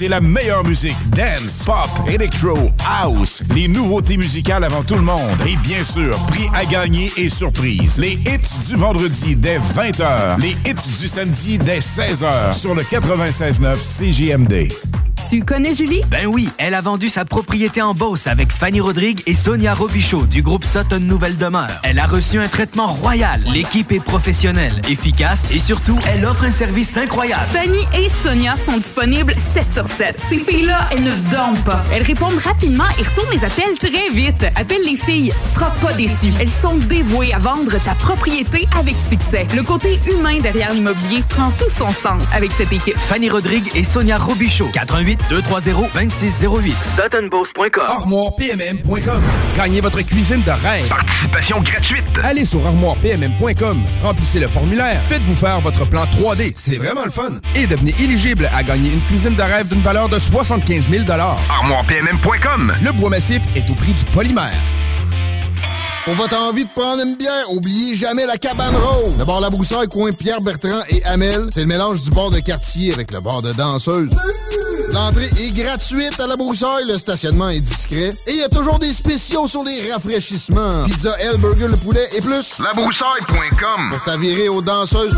[0.00, 0.96] c'est la meilleure musique.
[1.10, 2.56] Dance, pop, electro,
[2.88, 3.42] house.
[3.54, 5.18] Les nouveautés musicales avant tout le monde.
[5.46, 7.98] Et bien sûr, prix à gagner et surprise.
[7.98, 10.40] Les hits du vendredi dès 20h.
[10.40, 14.89] Les hits du samedi dès 16h sur le 96.9 CJMD.
[15.30, 16.00] Tu connais Julie?
[16.08, 20.26] Ben oui, elle a vendu sa propriété en Beauce avec Fanny Rodrigue et Sonia Robichaud
[20.26, 21.70] du groupe Sutton Nouvelle Demeure.
[21.84, 23.40] Elle a reçu un traitement royal.
[23.46, 27.46] L'équipe est professionnelle, efficace et surtout, elle offre un service incroyable.
[27.52, 30.18] Fanny et Sonia sont disponibles 7 sur 7.
[30.18, 31.84] Ces filles-là, elles ne dorment pas.
[31.92, 34.46] Elles répondent rapidement et retournent les appels très vite.
[34.56, 36.32] Appelle les filles, tu seras pas déçu.
[36.40, 39.46] Elles sont dévouées à vendre ta propriété avec succès.
[39.54, 42.98] Le côté humain derrière l'immobilier prend tout son sens avec cette équipe.
[42.98, 44.70] Fanny Rodrigue et Sonia Robichaud.
[44.72, 46.74] 88 230 2608.
[46.84, 47.84] SuttonBoss.com.
[47.86, 49.22] ArmoirePMM.com.
[49.56, 50.88] Gagnez votre cuisine de rêve.
[50.88, 52.04] Participation gratuite.
[52.22, 53.82] Allez sur ArmoirePMM.com.
[54.02, 55.00] Remplissez le formulaire.
[55.08, 56.52] Faites-vous faire votre plan 3D.
[56.56, 57.30] C'est vraiment le fun.
[57.54, 62.74] Et devenez éligible à gagner une cuisine de rêve d'une valeur de 75 000 ArmoirePMM.com.
[62.82, 64.52] Le bois massif est au prix du polymère.
[66.04, 69.18] Pour votre envie de prendre une bière, oubliez jamais la cabane rose.
[69.18, 72.38] Le bar La Broussaille, coin Pierre Bertrand et Amel, c'est le mélange du bar de
[72.38, 74.10] quartier avec le bar de danseuse.
[74.90, 78.78] L'entrée est gratuite à La Broussaille, le stationnement est discret et il y a toujours
[78.78, 80.84] des spéciaux sur les rafraîchissements.
[80.86, 82.58] Pizza, L, burger, le poulet et plus.
[82.60, 85.14] Labroussaille.com Pour t'avirer aux danseuses.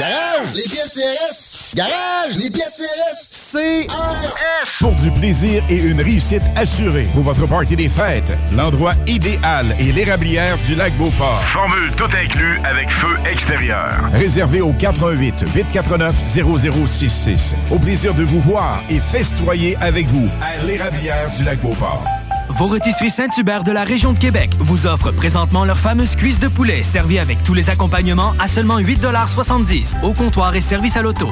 [0.00, 1.74] Garage, les pièces CRS.
[1.74, 3.86] Garage, les pièces CRS.
[3.86, 4.78] CRS.
[4.78, 9.92] Pour du plaisir et une réussite assurée pour votre party des fêtes, l'endroit idéal est
[9.92, 11.42] l'érablière du lac Beauport.
[11.42, 13.92] Formule tout inclus avec feu extérieur.
[14.14, 17.54] Réservé au 88 849 0066.
[17.70, 22.04] Au plaisir de vous voir et festoyer avec vous à l'érablière du lac Beauport.
[22.50, 26.48] Vos rôtisseries Saint-Hubert de la région de Québec vous offrent présentement leur fameuse cuisse de
[26.48, 31.28] poulet servie avec tous les accompagnements à seulement 8,70 au comptoir et service à l'auto.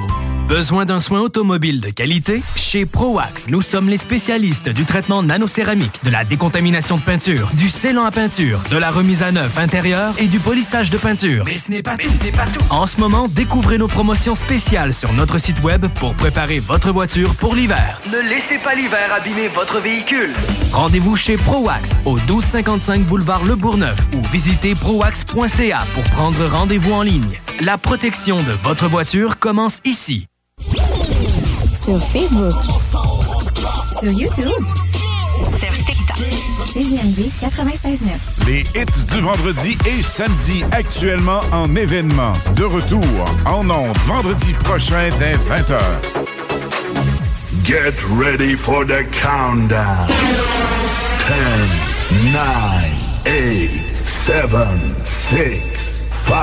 [0.49, 2.43] Besoin d'un soin automobile de qualité?
[2.57, 7.69] Chez ProWax, nous sommes les spécialistes du traitement nanocéramique, de la décontamination de peinture, du
[7.69, 11.45] scellant à peinture, de la remise à neuf intérieure et du polissage de peinture.
[11.45, 12.09] Mais ce n'est pas tout.
[12.09, 12.65] Ce n'est pas tout.
[12.71, 17.35] En ce moment, découvrez nos promotions spéciales sur notre site web pour préparer votre voiture
[17.35, 18.01] pour l'hiver.
[18.11, 20.33] Ne laissez pas l'hiver abîmer votre véhicule.
[20.73, 27.03] Rendez-vous chez ProWax au 1255 boulevard Le Bourgneuf ou visitez prowax.ca pour prendre rendez-vous en
[27.03, 27.39] ligne.
[27.61, 30.27] La protection de votre voiture commence ici.
[31.89, 32.55] Sur Facebook.
[33.99, 34.53] Sur YouTube.
[35.59, 36.19] Sur TikTok.
[36.75, 38.47] CGMD 96.9.
[38.47, 42.35] Les hits du vendredi et samedi actuellement en événement.
[42.57, 43.03] De retour
[43.47, 45.81] en ondes vendredi prochain dès 20h.
[47.65, 50.09] Get ready for the countdown.
[51.27, 52.43] 10, 9,
[53.25, 54.45] 8, 7,
[55.05, 56.37] 6, 5,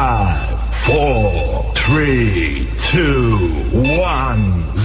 [0.88, 3.38] 4, 3, 2,
[3.74, 4.85] 1,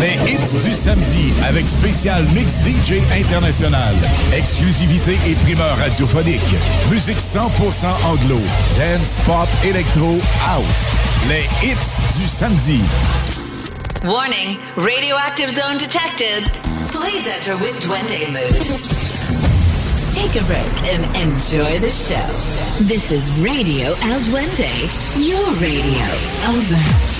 [0.00, 3.94] Les hits du samedi avec spécial Mix DJ International.
[4.34, 6.54] Exclusivité et primeur radiophonique.
[6.90, 8.40] Musique 100% anglo.
[8.78, 10.64] Dance, pop, électro, house.
[11.28, 12.80] Les hits du samedi.
[14.02, 16.50] Warning, radioactive zone detected.
[16.92, 18.56] Please enter with Duende mode.
[20.14, 22.26] Take a break and enjoy the show.
[22.80, 24.70] This is Radio El Duende,
[25.18, 26.06] your radio.
[26.48, 27.10] Over.«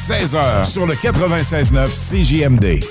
[0.01, 2.83] 16h sur le 96.9 CJMD.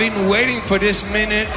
[0.00, 1.50] Been waiting for this minute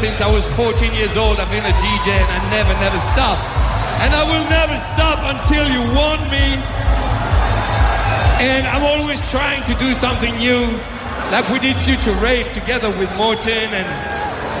[0.00, 1.36] since I was 14 years old.
[1.36, 3.36] I've been a DJ and I never, never stop.
[4.00, 6.56] And I will never stop until you want me.
[8.40, 10.64] And I'm always trying to do something new.
[11.28, 13.88] Like we did Future Rave together with Morton and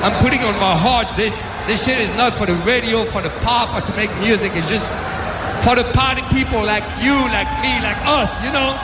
[0.04, 1.32] I'm putting on my heart this
[1.64, 4.52] this shit is not for the radio, for the pop, or to make music.
[4.54, 4.92] It's just
[5.64, 8.76] for the party people like you, like me, like us, you know?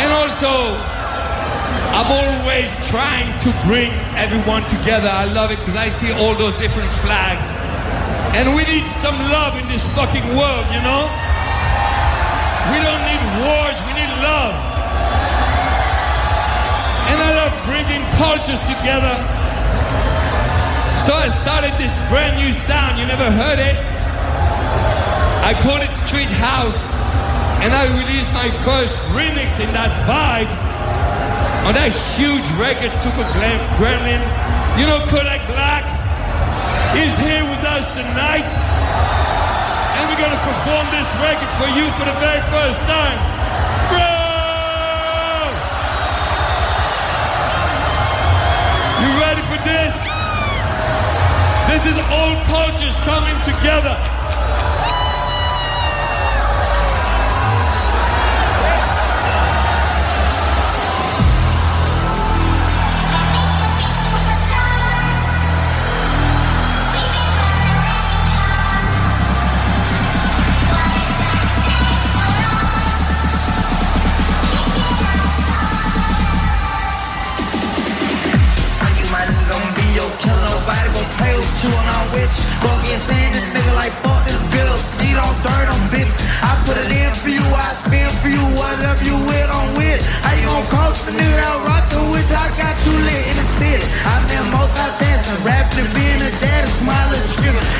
[0.00, 0.93] And also,
[1.94, 5.06] I'm always trying to bring everyone together.
[5.06, 7.46] I love it because I see all those different flags.
[8.34, 11.06] And we need some love in this fucking world, you know?
[12.74, 14.58] We don't need wars, we need love.
[17.14, 19.14] And I love bringing cultures together.
[21.06, 22.98] So I started this brand new sound.
[22.98, 23.78] You never heard it?
[25.46, 26.90] I call it Street House.
[27.62, 30.63] And I released my first remix in that vibe
[31.64, 34.20] on that huge record, Super Glam Gremlin.
[34.76, 35.88] You know Kodak Black
[36.92, 38.44] is here with us tonight.
[39.96, 43.16] And we're gonna perform this record for you for the very first time.
[43.88, 44.12] Bro!
[49.00, 49.94] You ready for this?
[51.72, 54.13] This is all cultures coming together.
[82.14, 82.34] With.
[82.62, 84.74] Go get sand this nigga like fuck this bill.
[84.78, 86.20] Speed on dirt on bitches.
[86.44, 88.44] I put it in for you, I spin for you.
[88.54, 90.00] Whatever you with, I'm with.
[90.22, 92.30] How you gon' cross the nigga that rock the witch?
[92.30, 93.86] I got you lit in the city.
[94.06, 97.73] I've been multitasking, rapping being a daddy, smiling, sugar.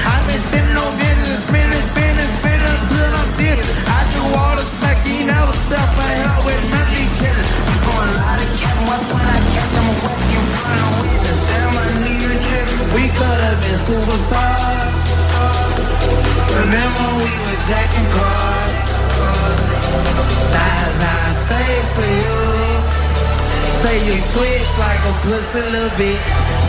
[13.84, 14.80] Superstars.
[16.56, 18.72] Remember we were jacking cars.
[20.54, 22.40] That's I say for you.
[23.84, 26.16] Say you switch like a pussy little bit.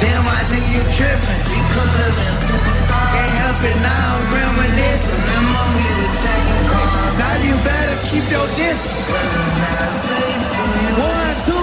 [0.03, 1.41] Damn, I think you tripping.
[1.47, 3.13] We could have been superstars.
[3.15, 5.15] Can't help it now, I'm reminiscing.
[5.15, 7.15] Remember we were jacking cars.
[7.15, 9.07] Now you better keep your distance.
[9.07, 10.91] Cause it's not safe for you.
[10.99, 11.54] One, two,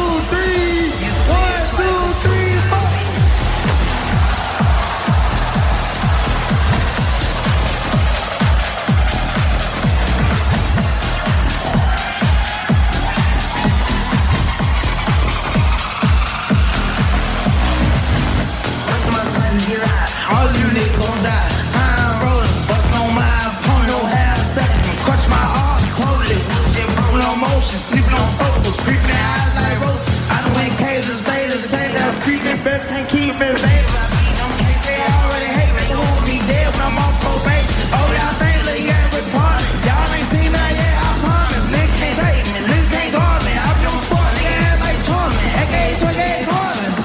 [19.80, 21.50] my son All you niggas gon' die.
[21.72, 24.70] I'm rolling, bust on my opponent, no half step.
[25.04, 26.40] Clutch my arms, totally.
[26.72, 30.16] Shit broke no motion, sleeping on sofas, creeping eyes like roaches.
[30.28, 33.60] I done went cages, stay the day that treatment, better can't keep me, baby.
[33.62, 35.84] I beat them case, they already hate me.
[35.92, 37.86] Will be dead when I'm on probation?
[37.96, 39.72] Oh, y'all think that you ain't retarded.
[39.88, 41.64] Y'all ain't seen that yet, I promise.
[41.72, 43.52] Niggas can't take me, niggas can't guard me.
[43.56, 45.48] I'm your front, nigga, ass like Charlie.
[45.62, 47.01] AKA Twiggy Carlin.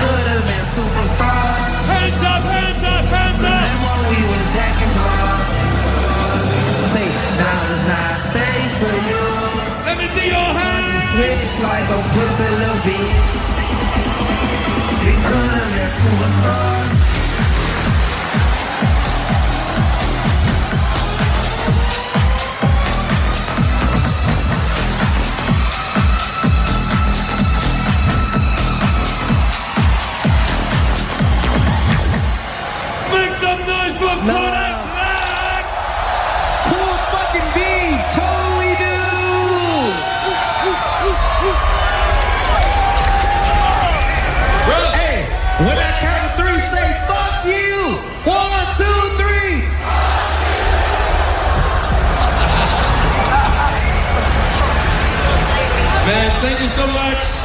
[0.00, 1.66] could have been superstars.
[1.92, 3.60] Hands up, hands up, hands up.
[3.60, 5.50] Remember when we were jacking bars.
[7.40, 9.24] Now it's not safe for you.
[9.86, 11.08] Let me see your hands.
[11.16, 13.28] Switch like a pussy little bitch.
[15.04, 16.99] We could have been superstars.
[56.80, 57.39] the lights.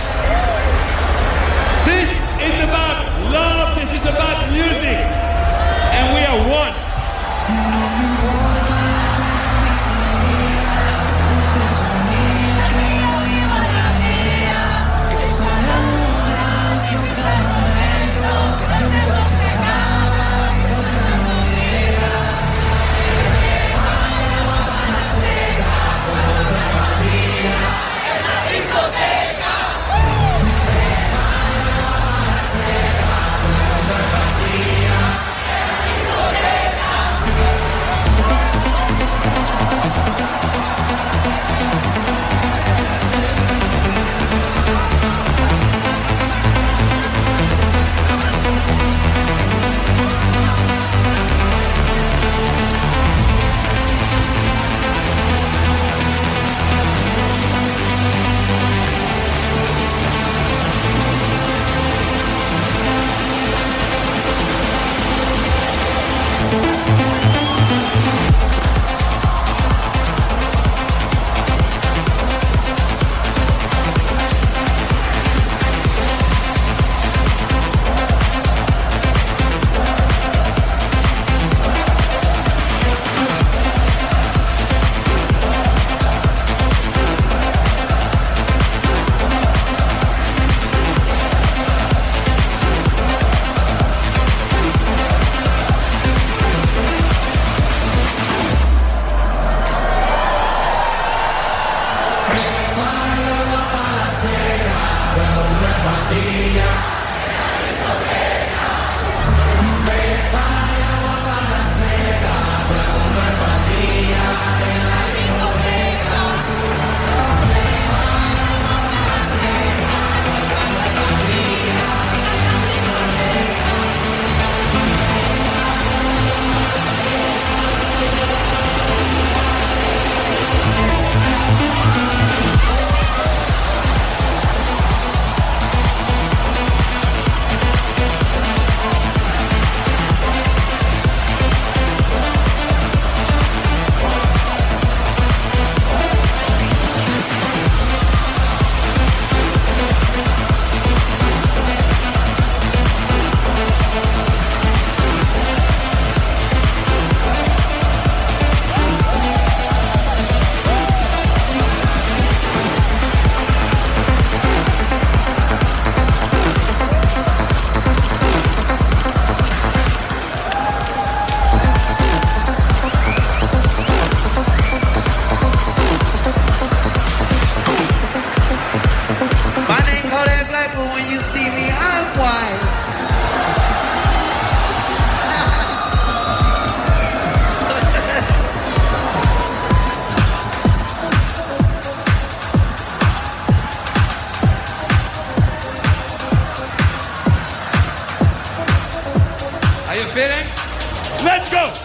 [201.23, 201.84] Let's go!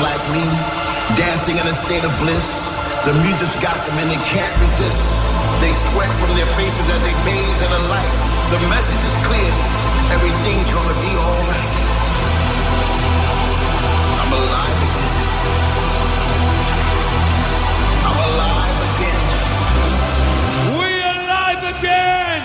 [0.00, 0.44] Like me
[1.20, 2.80] dancing in a state of bliss.
[3.04, 5.24] The music's got them and they can't resist.
[5.60, 8.14] They sweat from their faces as they bathe in the light.
[8.48, 9.52] The message is clear.
[10.16, 11.74] Everything's gonna be alright.
[14.24, 15.14] I'm alive again.
[18.08, 19.22] I'm alive again.
[20.80, 22.40] We're alive again.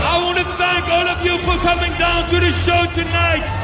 [0.00, 3.63] I want to thank all of you for coming down to the show tonight.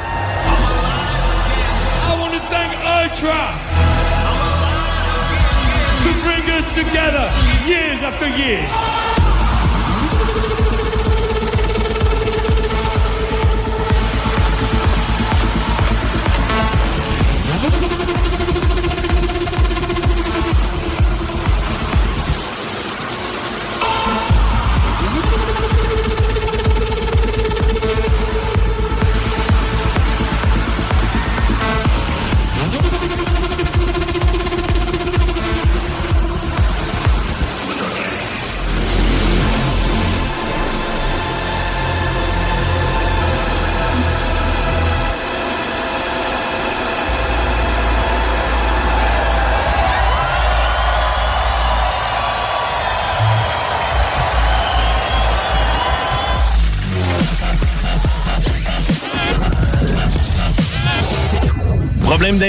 [2.51, 3.43] Thank Ultra
[6.03, 7.31] to bring us together
[7.67, 9.20] years after years.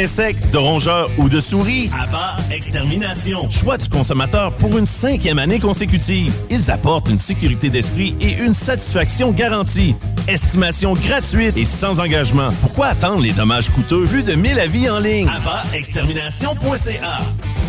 [0.02, 1.92] D'insectes, de rongeurs ou de souris?
[1.94, 3.48] Abba Extermination.
[3.52, 6.34] Choix du consommateur pour une cinquième année consécutive.
[6.50, 9.96] Ils apportent une sécurité d'esprit et une satisfaction garantie.
[10.28, 12.50] Estimation gratuite et sans engagement.
[12.62, 14.06] Pourquoi attendre les dommages coûteux?
[14.06, 15.30] Plus de 1000 avis en ligne?
[15.30, 17.20] AbbaExtermination.ca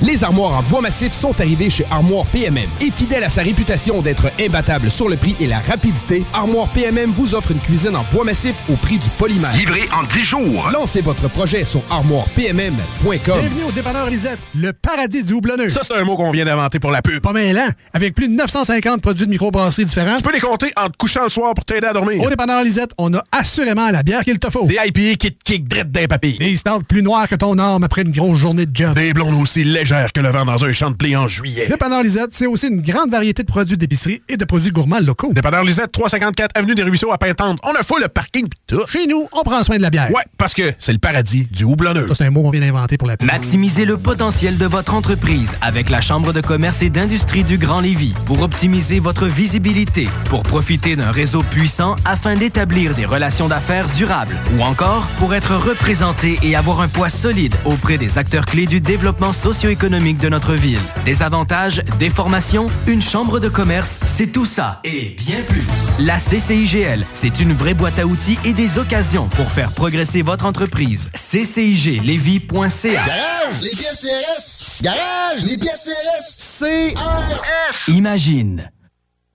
[0.04, 2.68] Les armoires en bois massif sont arrivées chez Armoire PMM.
[2.80, 7.12] Et fidèle à sa réputation d'être imbattable sur le prix et la rapidité, Armoire PMM
[7.12, 9.56] vous offre une cuisine en bois massif au prix du polymère.
[9.56, 10.70] Livré en 10 jours.
[10.72, 13.38] Lancez votre projet sur armoirepmm.com.
[13.38, 15.68] Bienvenue au dépanneur Lisette, le paradis du houblonneux.
[15.68, 17.20] Ça, c'est un mot qu'on vient d'inventer pour la pub.
[17.20, 20.16] Pas mêlant, avec plus de 950 produits de microbrasserie différents.
[20.16, 22.20] Tu peux les compter en te couchant le soir pour t'aider à dormir.
[22.20, 24.66] Au dépanneur Lisette, on a assurément la bière qu'il te faut.
[24.66, 26.38] Des IPA qui te kick drette d'un papier.
[26.40, 28.94] Des stouts plus noirs que ton arme après une grosse journée de job.
[28.94, 31.68] Des blondes aussi légères que le vent dans un champ de blé en juillet.
[31.68, 35.32] Dépanneur Lisette, c'est aussi une grande variété de produits d'épicerie et de produits gourmands locaux.
[35.34, 37.58] Dépanneur Lisette, 354 Avenue des Ruisseaux à Pintante.
[37.62, 38.86] On a fou le parking pis tout.
[38.88, 40.10] Chez nous, on prend soin de la bière.
[40.10, 42.08] Ouais, parce que c'est le paradis du houblonneux.
[42.08, 43.28] Ça, c'est un mot qu'on vient d'inventer pour la pub.
[43.30, 47.80] Maximisez le potentiel de votre entreprise avec la Chambre de commerce et d'industrie du Grand
[47.80, 53.88] Lévis pour optimiser votre visibilité, pour profiter d'un réseau puissant afin d'établir des relations d'affaires
[53.88, 58.66] durables ou encore pour être représenté et avoir un poids solide auprès des acteurs clés
[58.66, 60.78] du développement socio-économique de notre ville.
[61.04, 65.64] Des avantages, des formations, une chambre de commerce, c'est tout ça et bien plus.
[65.98, 70.46] La CCIGL, c'est une vraie boîte à outils et des occasions pour faire progresser votre
[70.46, 71.10] entreprise.
[71.14, 74.82] CCIGLevy.ca Garage, les pièces CRS.
[74.82, 76.60] Garage, les pièces CRS.
[76.60, 77.88] CRS.
[77.88, 78.70] Imagine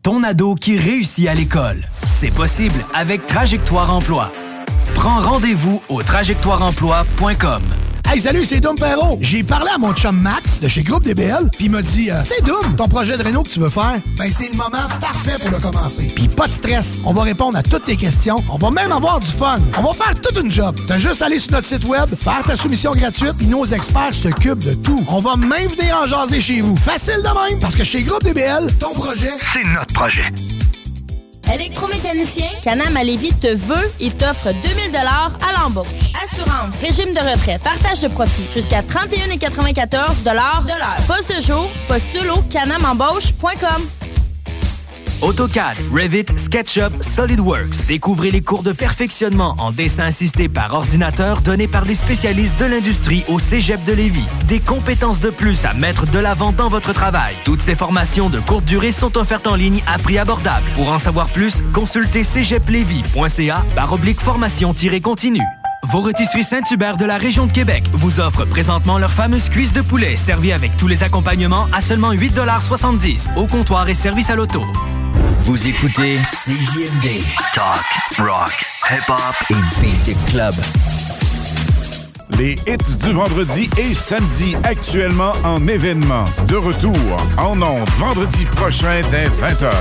[0.02, 1.86] ton ado qui réussit à l'école.
[2.06, 4.32] C'est possible avec Trajectoire Emploi.
[4.96, 7.64] Prends rendez-vous au trajectoireemploi.com.
[8.10, 9.18] Hey, salut, c'est Dom Perrault.
[9.20, 12.22] J'ai parlé à mon chum Max de chez Groupe DBL, puis il m'a dit, euh,
[12.26, 15.38] c'est Dom, ton projet de Renault que tu veux faire, ben c'est le moment parfait
[15.38, 16.10] pour le commencer.
[16.16, 19.20] Puis pas de stress, on va répondre à toutes tes questions, on va même avoir
[19.20, 19.60] du fun.
[19.78, 20.80] On va faire toute une job.
[20.88, 24.14] T'as juste à aller sur notre site web, faire ta soumission gratuite, puis nos experts
[24.14, 25.04] s'occupent de tout.
[25.10, 26.78] On va même venir en jaser chez vous.
[26.78, 30.32] Facile de même, parce que chez Groupe DBL, ton projet, C'est notre projet.
[31.54, 35.88] Électromécanicien, Canam à Lévis te veut et t'offre 2000 à l'embauche.
[36.24, 40.64] Assurance, régime de retraite, partage de profit, jusqu'à 31,94 de l'heure.
[41.08, 44.07] Poste de jour, postule au canamembauche.com.
[45.22, 47.88] AutoCAD, Revit, SketchUp, SolidWorks.
[47.88, 52.66] Découvrez les cours de perfectionnement en dessin assisté par ordinateur donnés par des spécialistes de
[52.66, 54.28] l'industrie au Cégep de Lévis.
[54.48, 57.36] Des compétences de plus à mettre de l'avant dans votre travail.
[57.46, 60.66] Toutes ces formations de courte durée sont offertes en ligne à prix abordable.
[60.76, 65.42] Pour en savoir plus, consultez cégeplevy.ca par oblique formation-continue.
[65.84, 69.82] Vos rôtisseries Saint-Hubert de la région de Québec vous offrent présentement leur fameuse cuisse de
[69.82, 74.64] poulet servie avec tous les accompagnements à seulement 8,70 au comptoir et service à l'auto.
[75.48, 77.24] Vous écoutez CJMD.
[77.56, 77.80] Talk,
[78.20, 78.52] rock,
[78.92, 80.54] hip-hop et beat club.
[82.38, 86.26] Les hits du vendredi et samedi actuellement en événement.
[86.50, 86.94] De retour
[87.38, 89.72] en ondes vendredi prochain dès 20h.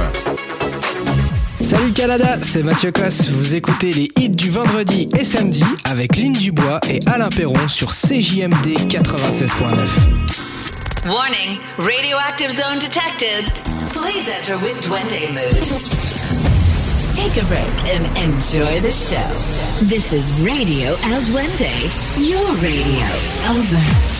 [1.61, 3.29] Salut Canada, c'est Mathieu Cosse.
[3.31, 7.91] Vous écoutez les hits du vendredi et samedi avec Lynn Dubois et Alain Perron sur
[7.91, 10.46] CJMD 96.9.
[11.07, 13.45] Warning, radioactive zone detected.
[13.95, 15.63] Please enter with Duende mood.
[17.15, 19.87] Take a break and enjoy the show.
[19.87, 21.71] This is Radio El Duende,
[22.19, 23.07] your radio.
[23.55, 24.17] Over.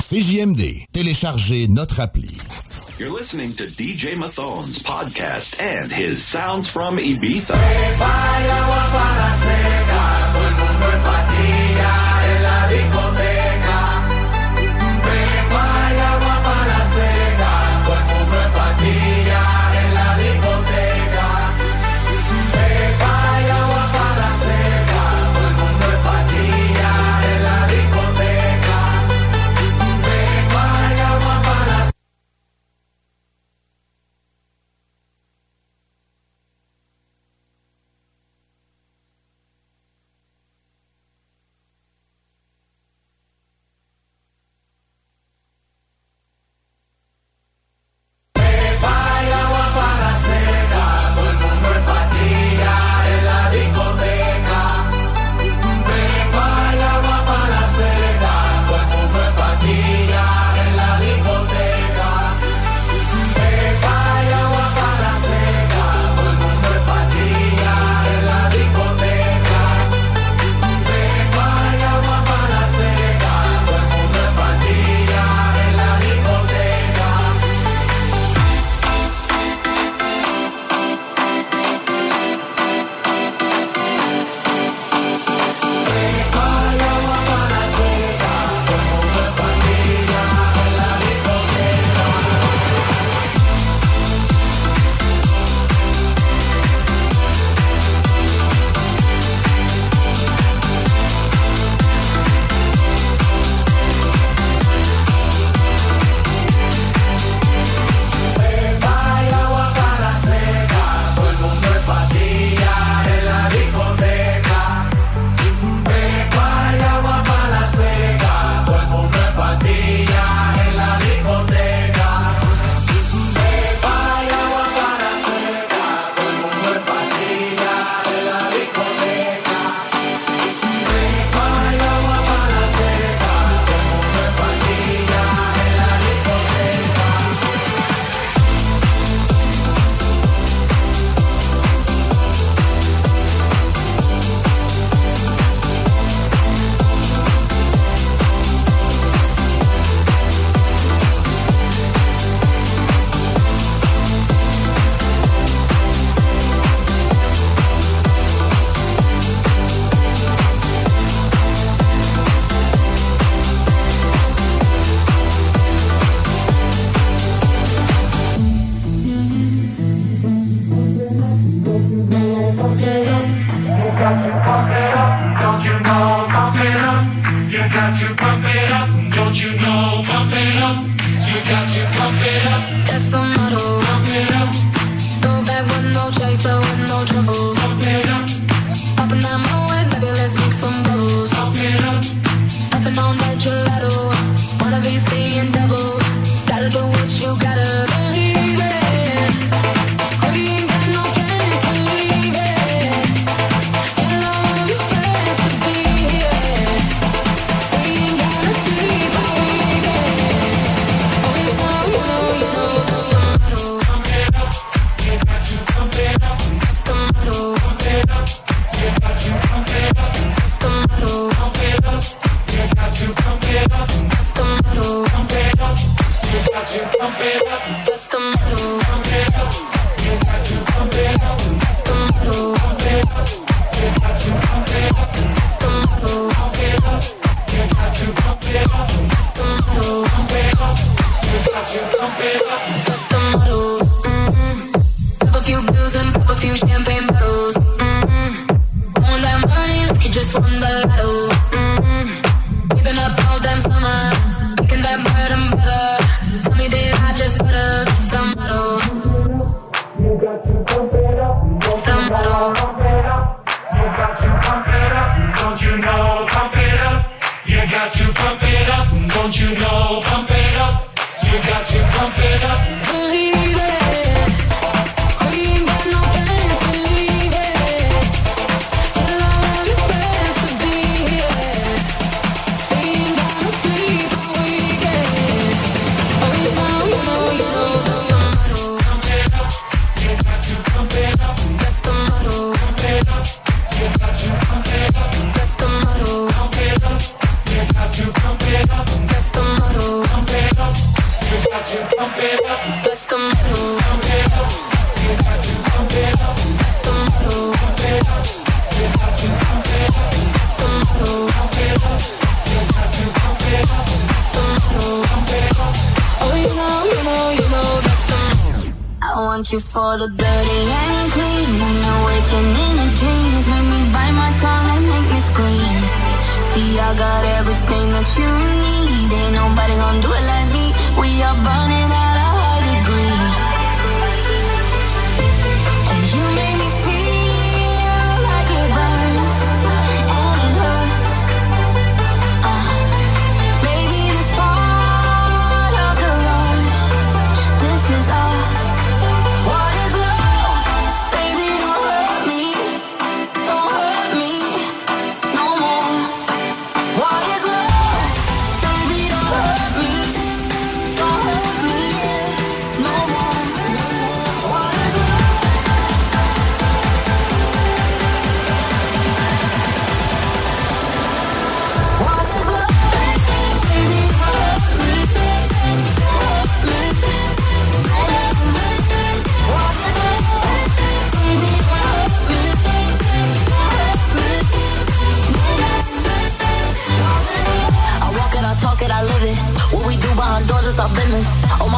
[0.00, 0.86] CJMD.
[0.90, 2.40] Téléchargez notre appli.
[2.98, 7.54] You're listening to DJ Mathone's podcast and his sounds from Ibiza
[10.84, 11.33] word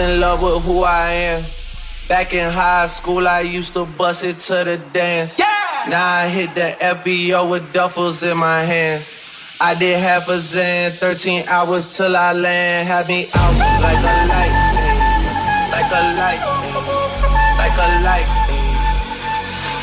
[0.00, 1.44] in love with who I am.
[2.08, 5.38] Back in high school, I used to bust it to the dance.
[5.38, 5.46] Yeah!
[5.88, 9.14] Now I hit the FBO with duffels in my hands.
[9.60, 12.88] I did half a zan, 13 hours till I land.
[12.88, 13.54] Had me out
[13.84, 14.54] like a light,
[15.70, 16.42] like a light,
[17.60, 18.28] like a light.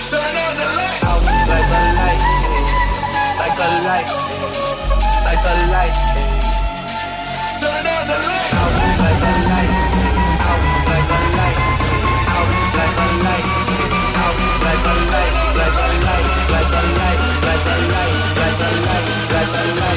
[0.09, 1.03] Turn on the lights.
[1.05, 2.21] Out like a light,
[3.39, 4.09] like a light,
[5.27, 5.95] like a light.
[7.61, 8.76] Turn on the lights.
[15.67, 19.96] black and light, black the light, black the light, black the light, black the light.